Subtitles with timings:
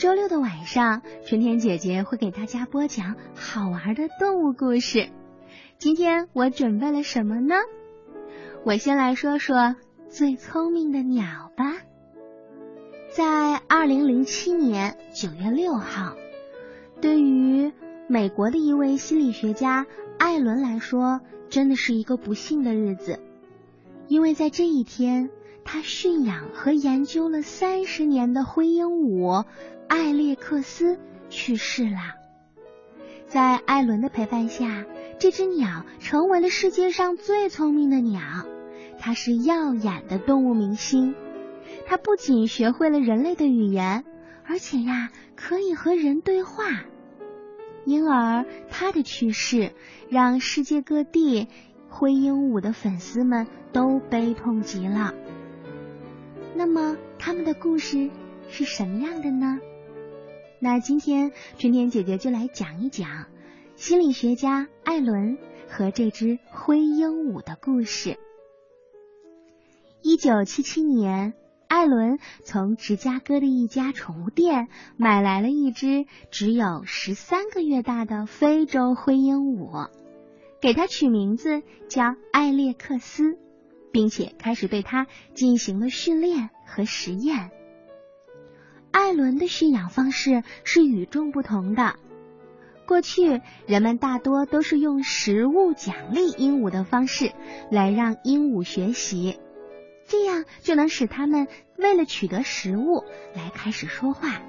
[0.00, 5.10] 周六的晚上，春天姐姐会给大家播讲好玩的动物故事。
[5.76, 7.54] 今天我准备了什么呢？
[8.64, 9.76] 我先来说说
[10.08, 11.76] 最聪明的鸟吧。
[13.10, 16.16] 在二零零七年九月六号，
[17.02, 17.70] 对于
[18.08, 19.86] 美国的一位心理学家
[20.18, 21.20] 艾伦来说，
[21.50, 23.20] 真的是一个不幸的日子，
[24.08, 25.28] 因为在这一天，
[25.62, 29.44] 他驯养和研究了三十年的灰鹦鹉。
[29.90, 31.00] 艾列克斯
[31.30, 32.14] 去世了，
[33.26, 34.84] 在艾伦的陪伴下，
[35.18, 38.20] 这只鸟成为了世界上最聪明的鸟。
[39.00, 41.16] 它是耀眼的动物明星，
[41.86, 44.04] 它不仅学会了人类的语言，
[44.44, 46.66] 而且呀，可以和人对话。
[47.84, 49.72] 因而，它的去世
[50.08, 51.48] 让世界各地
[51.88, 55.12] 灰鹦鹉的粉丝们都悲痛极了。
[56.54, 58.08] 那么，他们的故事
[58.48, 59.58] 是什么样的呢？
[60.62, 63.28] 那今天春天姐姐就来讲一讲
[63.76, 65.38] 心理学家艾伦
[65.70, 68.18] 和这只灰鹦鹉的故事。
[70.02, 71.32] 一九七七年，
[71.66, 79.88] 艾伦从芝加哥的一家宠物店买来了一只只有十三个月大的非洲灰鹦鹉，
[80.60, 83.38] 给它取名字叫艾列克斯，
[83.92, 87.50] 并且开始对它进行了训练和实验。
[88.92, 91.96] 艾伦的驯养方式是与众不同的。
[92.86, 97.32] 过去，人们大多都是用食物奖励鹦鹉的方式
[97.70, 99.38] 来让鹦鹉学习，
[100.06, 101.46] 这样就能使它们
[101.76, 104.42] 为了取得食物来开始说话，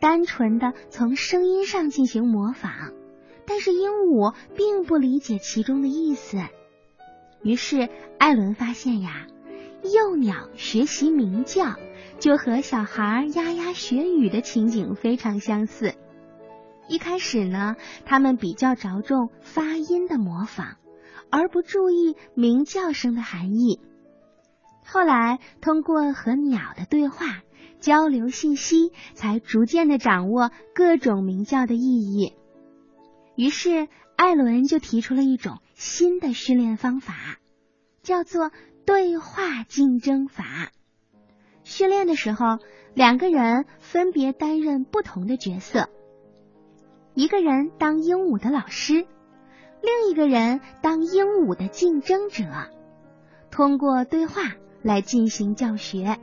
[0.00, 2.72] 单纯的从声音上进行模仿。
[3.46, 6.38] 但是鹦鹉并不理解其中的意思。
[7.42, 9.26] 于是，艾伦发现呀，
[9.82, 11.76] 幼鸟学习鸣叫。
[12.18, 15.94] 就和小孩咿呀学语的情景非常相似。
[16.86, 20.76] 一开始呢，他们比较着重发音的模仿，
[21.30, 23.80] 而不注意鸣叫声的含义。
[24.84, 27.40] 后来，通过和鸟的对话
[27.80, 32.34] 交流信息，才逐渐的掌握各种鸣叫的意义。
[33.34, 37.38] 于是，艾伦就提出了一种新的训练方法，
[38.02, 38.50] 叫做
[38.90, 40.72] 对话竞争法。
[41.62, 42.58] 训练的时候，
[42.92, 45.88] 两个人分别担任不同的角色，
[47.14, 49.06] 一个人当鹦鹉的老师，
[49.80, 52.42] 另一个人当鹦鹉的竞争者，
[53.52, 54.42] 通过对话
[54.82, 56.18] 来进行教学。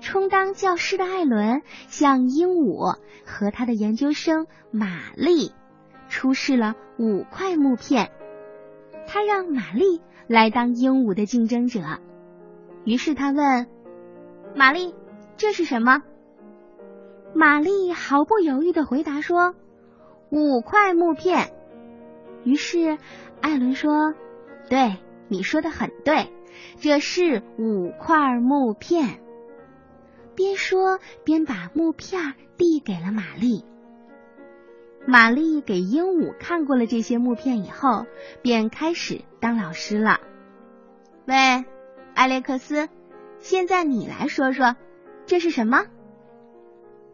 [0.00, 5.52] 充当教师的艾伦向鹦鹉和他的研究生玛丽
[6.08, 8.10] 出示了五块木片，
[9.06, 11.80] 他让玛丽来当鹦鹉的竞争者，
[12.84, 13.66] 于是他问。
[14.54, 14.94] 玛丽，
[15.36, 16.02] 这是什么？
[17.34, 19.54] 玛丽毫不犹豫的回答说
[20.30, 21.52] ：“五块木片。”
[22.42, 22.96] 于是
[23.40, 24.14] 艾伦说
[24.70, 24.96] ：“对，
[25.28, 26.32] 你说的很对，
[26.78, 29.20] 这是五块木片。”
[30.34, 33.64] 边说边把木片递给了玛丽。
[35.06, 38.06] 玛丽给鹦鹉看过了这些木片以后，
[38.42, 40.20] 便开始当老师了。
[41.26, 41.64] 喂，
[42.14, 42.88] 艾列克斯。
[43.38, 44.74] 现在你来说说，
[45.26, 45.84] 这是什么？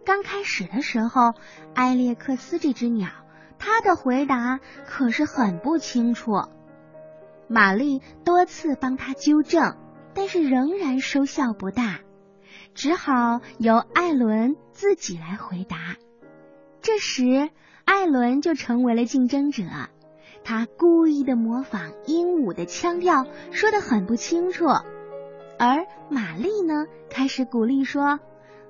[0.07, 1.35] 刚开始的时候，
[1.75, 3.11] 埃列克斯这只鸟，
[3.59, 6.45] 它的回答可是很不清楚。
[7.49, 9.77] 玛丽多次帮他纠正，
[10.15, 12.01] 但是仍然收效不大，
[12.73, 15.97] 只好由艾伦自己来回答。
[16.81, 17.51] 这时，
[17.85, 19.65] 艾伦就成为了竞争者，
[20.45, 24.67] 他故意的模仿鹦鹉的腔调，说的很不清楚。
[25.59, 28.19] 而玛丽呢，开始鼓励说：“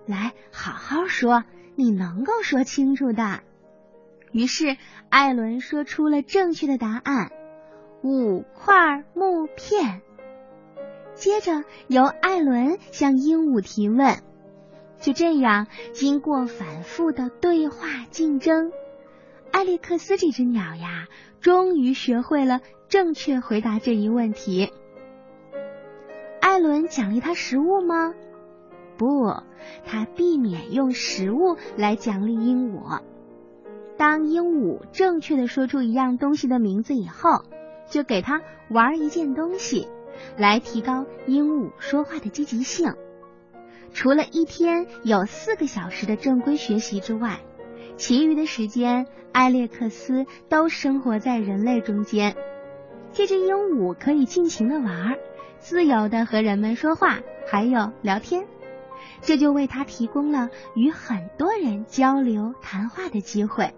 [0.06, 3.40] 来，好好说，你能够说清楚的。”
[4.32, 4.76] 于是
[5.08, 7.30] 艾伦说出了正确的答案：
[8.02, 10.02] 五块木片。
[11.14, 14.18] 接着由艾伦向鹦鹉提问。
[15.00, 18.72] 就这样，经过反复的对话竞争，
[19.53, 21.07] 艾利克斯这只鸟呀，
[21.41, 24.72] 终于学会了正确回答这一问题。
[26.41, 28.15] 艾伦奖励他食物吗？
[28.97, 29.33] 不，
[29.87, 33.01] 他避免用食物来奖励鹦鹉。
[33.97, 37.45] 当鹦鹉正确的说出一样东西的名字以后，
[37.89, 39.87] 就给他玩一件东西，
[40.37, 42.95] 来提高鹦鹉说话的积极性。
[43.93, 47.41] 除了一天有四个小时的正规学习之外，
[47.97, 52.36] 其余的时间，艾列克斯都生活在人类中间。
[53.12, 55.16] 这只鹦鹉可以尽情的玩。
[55.59, 58.47] 自由的和人们说话，还有聊天。
[59.21, 63.72] 这就为他提供了与很多人交流谈话的机会。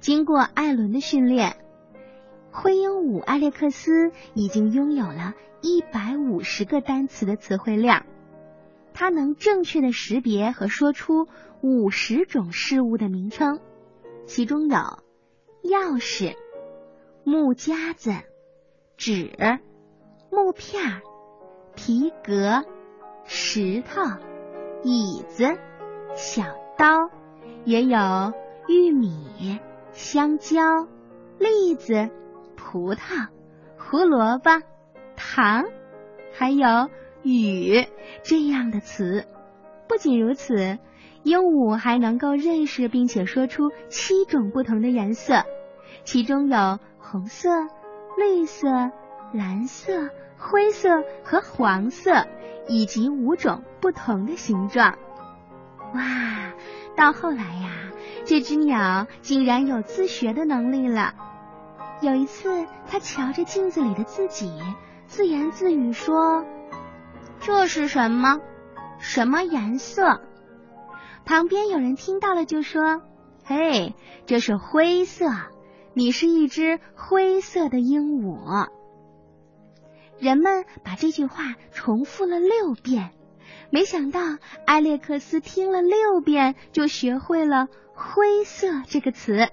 [0.00, 1.56] 经过艾伦的训练，
[2.50, 8.04] 灰鹦鹉艾列克斯已经拥有了一百五十个单词的词汇量。
[8.98, 11.28] 他能正确的识别和说出
[11.60, 13.60] 五十种事物的名称，
[14.24, 14.76] 其中有
[15.62, 16.34] 钥匙、
[17.22, 18.14] 木夹子、
[18.96, 19.30] 纸、
[20.30, 21.02] 木片、
[21.74, 22.64] 皮革、
[23.26, 24.00] 石头、
[24.82, 25.58] 椅子、
[26.14, 26.44] 小
[26.78, 27.10] 刀，
[27.66, 27.98] 也有
[28.66, 29.60] 玉米。
[29.92, 30.86] 香蕉、
[31.38, 32.10] 栗子、
[32.54, 33.28] 葡萄、
[33.78, 34.62] 胡萝卜、
[35.16, 35.64] 糖，
[36.34, 36.90] 还有
[37.22, 37.86] 雨
[38.22, 39.24] 这样的词。
[39.88, 40.78] 不仅如此，
[41.22, 45.44] 鹦鹉还能够认识并且说出七种不同的颜色，
[46.04, 47.48] 其中有红色、
[48.16, 48.68] 绿色、
[49.32, 52.26] 蓝色、灰色和黄色，
[52.68, 54.98] 以及五种不同的形状。
[55.94, 56.52] 哇，
[56.96, 57.72] 到后来呀。
[58.24, 61.14] 这只鸟竟然有自学的能力了。
[62.00, 64.50] 有一次，它瞧着镜子里的自己，
[65.06, 66.44] 自言自语说
[67.46, 68.40] ：“这是什么？
[68.98, 70.20] 什么颜色？”
[71.24, 73.02] 旁边有人听到了，就说
[73.46, 73.94] ：“嘿，
[74.26, 75.26] 这是灰色。
[75.94, 78.66] 你是一只灰色的鹦鹉。”
[80.18, 83.12] 人们把这句话重复了六遍，
[83.70, 84.20] 没想到
[84.66, 87.68] 艾列克斯听了六遍就学会了。
[87.94, 89.46] 灰色这个词，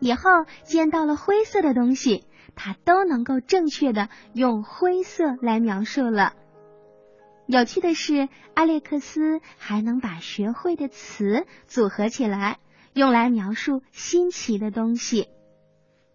[0.00, 0.22] 以后
[0.64, 2.26] 见到了灰色的东西，
[2.56, 6.32] 他都能够正确的用灰色来描述了。
[7.46, 12.58] 有趣的是，艾列克斯还能把学会的词组合起来，
[12.92, 15.28] 用来描述新奇的东西。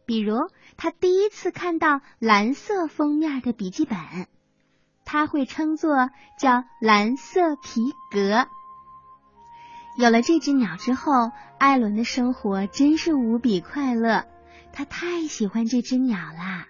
[0.06, 0.36] 比如，
[0.76, 3.98] 他第一次看到蓝色封面的笔记本，
[5.06, 8.46] 他会称作叫蓝色皮革。
[9.98, 14.26] 有了这只鸟之后，艾伦的生活真是无比快乐。
[14.74, 16.68] 他太喜欢这只鸟啦！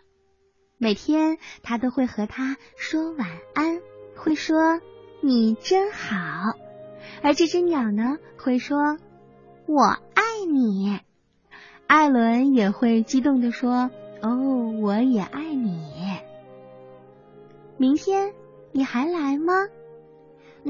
[0.78, 3.80] 每天他都会和它说晚安，
[4.24, 4.80] 会说
[5.20, 6.54] “你真好”，
[7.24, 9.00] 而这只鸟呢，会说
[9.66, 9.84] “我
[10.14, 11.00] 爱你”。
[11.88, 13.90] 艾伦也会激动的说
[14.22, 15.92] ：“哦，我也爱你。”
[17.78, 18.36] 明天
[18.72, 19.54] 你还来吗？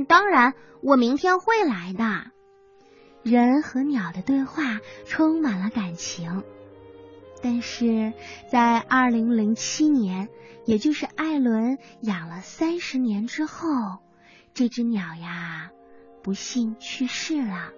[0.08, 2.32] 当然，我明天会来的。
[3.22, 6.44] 人和鸟的对话充满了感情，
[7.42, 8.14] 但是
[8.50, 10.30] 在二零零七年，
[10.66, 14.00] 也就是艾伦养了三十年之后，
[14.54, 15.72] 这只鸟呀
[16.22, 17.72] 不幸去世了。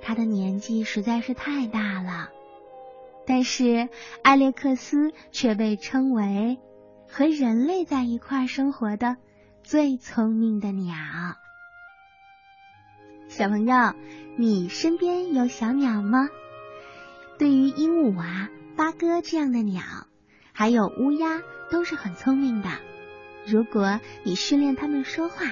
[0.00, 2.30] 它的年纪实在是太大了，
[3.26, 3.88] 但是
[4.22, 6.58] 艾列克斯却被称为
[7.08, 9.16] 和人类在一块生活的
[9.62, 10.94] 最聪明的鸟。
[13.28, 13.94] 小朋友。
[14.36, 16.28] 你身边有小鸟吗？
[17.38, 19.82] 对于鹦鹉啊、八哥这样的鸟，
[20.52, 22.68] 还有乌鸦，都是很聪明的。
[23.46, 25.46] 如果你训练它们说话，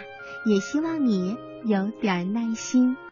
[0.45, 2.97] 也希望你有点耐心。